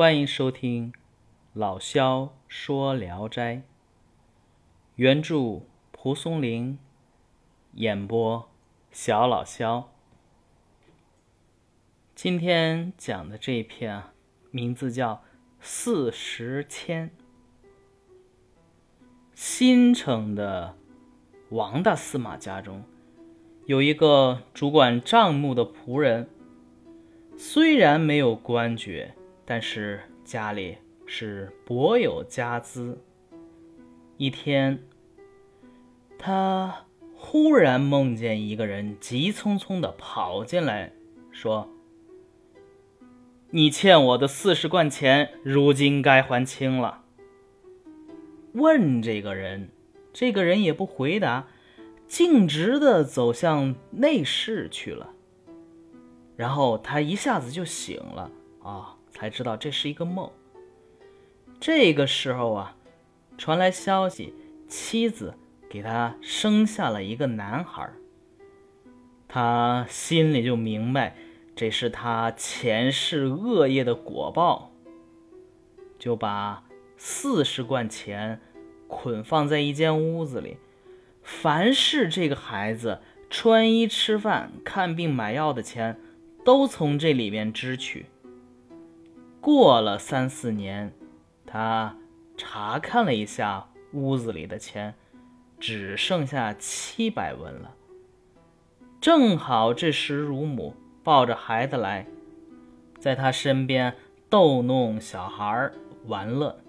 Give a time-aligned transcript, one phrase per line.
[0.00, 0.94] 欢迎收听
[1.52, 3.56] 老萧说《聊斋》，
[4.94, 5.60] 原著
[5.92, 6.78] 蒲松龄，
[7.74, 8.48] 演播
[8.90, 9.92] 小老萧。
[12.14, 14.14] 今天讲的这一篇啊，
[14.50, 15.16] 名字叫
[15.60, 17.10] 《四时迁》。
[19.34, 20.74] 新城的
[21.50, 22.82] 王大司马家中，
[23.66, 26.30] 有一个主管账目的仆人，
[27.36, 29.14] 虽然没有官爵，
[29.50, 32.96] 但是家里是薄有家资。
[34.16, 34.86] 一天，
[36.16, 36.84] 他
[37.16, 40.92] 忽然梦见一个人急匆匆的跑进来，
[41.32, 41.68] 说
[43.50, 47.02] ：“你欠我的四十贯钱，如今该还清了。”
[48.54, 49.70] 问这个人，
[50.12, 51.48] 这个人也不回答，
[52.06, 55.12] 径直的走向内室去了。
[56.36, 58.30] 然后他一下子就醒了
[58.62, 60.30] 啊，才知道这是一个梦。
[61.60, 62.74] 这个时候啊，
[63.36, 64.32] 传来消息，
[64.66, 65.34] 妻子
[65.68, 67.90] 给他生下了一个男孩。
[69.28, 71.14] 他心里就明白，
[71.54, 74.72] 这是他前世恶业的果报，
[75.98, 76.64] 就把。
[77.02, 78.42] 四十贯钱
[78.86, 80.58] 捆放在一间屋子里，
[81.22, 85.98] 凡是这个孩子穿衣、吃饭、看病、买药的钱，
[86.44, 88.04] 都从这里面支取。
[89.40, 90.92] 过了三四年，
[91.46, 91.96] 他
[92.36, 94.94] 查看了一下屋子里的钱，
[95.58, 97.74] 只剩下七百文了。
[99.00, 102.06] 正好这时乳母抱着孩子来，
[102.98, 103.96] 在他身边
[104.28, 105.70] 逗弄小孩
[106.06, 106.60] 玩乐。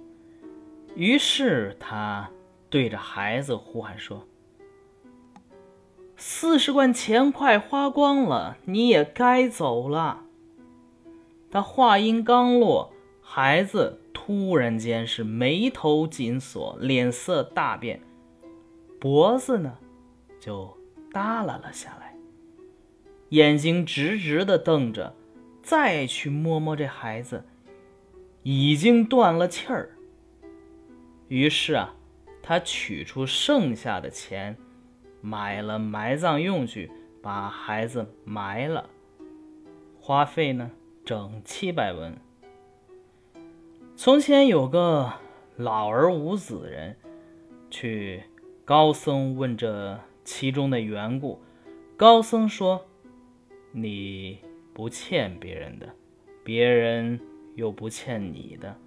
[0.95, 2.29] 于是他
[2.69, 4.25] 对着孩子呼喊说
[6.15, 10.23] ：“四十贯钱快花光了，你也该走了。”
[11.51, 18.01] 他话音刚落，孩子突然间是眉头紧锁，脸色大变，
[18.99, 19.77] 脖子呢
[20.39, 20.77] 就
[21.11, 22.15] 耷拉了下来，
[23.29, 25.13] 眼睛直直的瞪着。
[25.63, 27.45] 再去摸摸这孩子，
[28.41, 29.91] 已经断了气儿。
[31.27, 31.93] 于是啊，
[32.41, 34.57] 他取出剩下的钱，
[35.21, 36.91] 买了埋葬用具，
[37.21, 38.89] 把孩子埋了。
[39.99, 40.71] 花费呢，
[41.11, 42.15] 整七百文。
[43.97, 45.11] 从前有个
[45.57, 46.95] 老而无子人，
[47.69, 48.23] 去
[48.63, 51.41] 高僧问这其中的缘故。
[51.97, 52.85] 高僧说
[53.75, 54.39] ：“你
[54.73, 55.89] 不欠别人的，
[56.45, 57.19] 别人
[57.55, 58.77] 又不欠你的，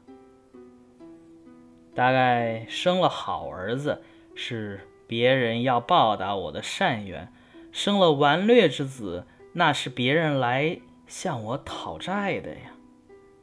[1.92, 4.00] 大概生了好儿子，
[4.36, 7.26] 是别人要报答我的善缘；
[7.72, 12.72] 生了顽劣之子，那是别人来向我讨债的呀。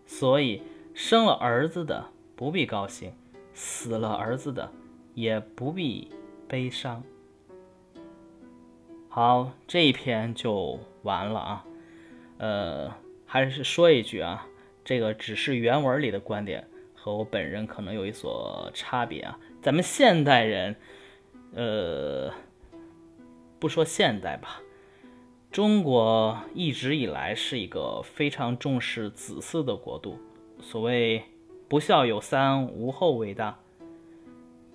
[0.06, 0.62] 所以
[0.94, 3.14] 生了儿子的不必高兴，
[3.54, 4.72] 死了儿子的
[5.14, 6.10] 也不必
[6.48, 7.04] 悲伤。
[9.10, 11.66] 好，这一篇就完了啊。
[12.38, 12.94] 呃，
[13.26, 14.48] 还是说一句啊，
[14.86, 16.68] 这个只是原文里的观点。
[17.00, 20.76] 和我本人可能有一所差别啊，咱们现代人，
[21.54, 22.34] 呃，
[23.60, 24.62] 不说现代吧，
[25.58, 30.20] 中国一直以来是一个非常重视子嗣的国度，
[30.62, 31.24] 所谓
[31.68, 33.58] 不孝有三，无后为大。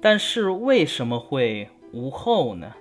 [0.01, 2.75] 但是为什么会无后呢？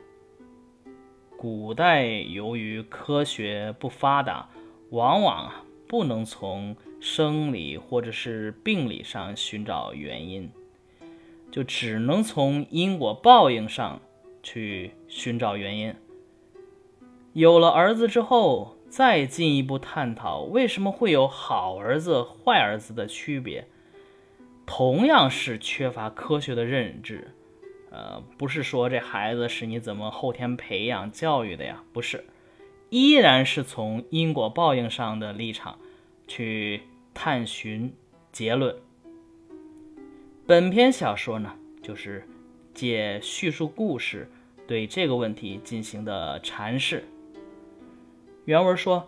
[1.37, 4.49] 古代由于科学不发达，
[4.89, 5.63] 往往啊。
[5.87, 10.49] 不能从生理或者是病理上寻找原因，
[11.51, 14.01] 就只能从因果报应上
[14.41, 15.93] 去寻找原因。
[17.33, 23.65] 有了儿子之后，再进一步探讨为什么会有好儿子、坏儿子的区别，
[24.65, 27.33] 同样是缺乏科学的认知。
[27.89, 31.83] 呃，不是说这孩子是你怎么后天培养教育的呀？
[31.93, 32.25] 不是。
[32.89, 35.77] 依然是从因果报应上的立场
[36.27, 36.81] 去
[37.13, 37.93] 探寻
[38.33, 38.75] 结论。
[40.45, 42.27] 本篇小说呢，就是
[42.73, 44.29] 借叙述故事
[44.67, 47.05] 对这个问题进行的阐释。
[48.45, 49.07] 原文说：“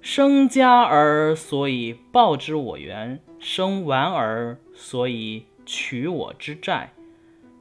[0.00, 6.92] 生家儿，所以报之我缘；生完儿，所以取我之债。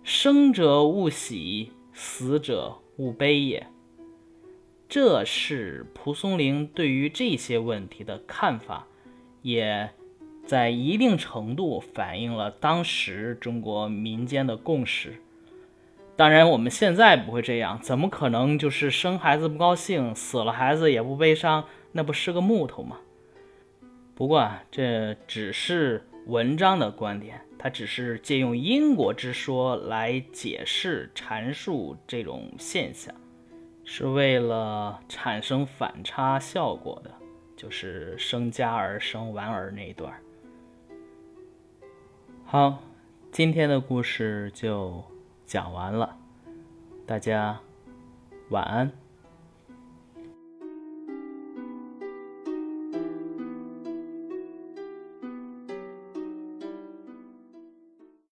[0.03, 3.67] 生者勿喜，死者勿悲也。”
[4.87, 8.87] 这是蒲松龄对于这些问题的看法，
[9.41, 9.91] 也
[10.45, 15.21] 在一定程度反映了当时中国民间的共识。
[16.19, 21.63] 当然，我们现在不会这样，怎么可能就是生孩子不高兴，死了孩子也不悲伤？
[21.93, 22.97] 那不是个木头吗？
[24.15, 33.15] 不过啊，这只是文章的观点，它只是借用因果之说来解释、阐述这种现象，
[33.85, 37.09] 是为了产生反差效果的，
[37.55, 40.13] 就是生家儿生完儿那一段。
[42.43, 42.77] 好，
[43.31, 45.01] 今天的故事就
[45.49, 46.15] 讲完了，
[47.07, 47.59] 大家
[48.51, 48.91] 晚安。